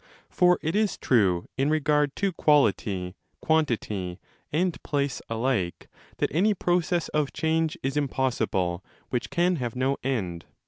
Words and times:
For 0.31 0.57
it 0.63 0.75
is 0.75 0.97
true 0.97 1.47
in 1.59 1.69
regard 1.69 2.15
to 2.15 2.31
quality, 2.31 3.13
quantity, 3.39 4.17
and 4.51 4.81
place 4.81 5.21
alike 5.29 5.89
that 6.17 6.33
any 6.33 6.55
process 6.55 7.07
of 7.09 7.33
change 7.33 7.75
is 7.83 7.93
15 7.93 8.03
impossible 8.05 8.83
which 9.09 9.29
can 9.29 9.57
have 9.57 9.75
no 9.75 9.97
end. 10.03 10.45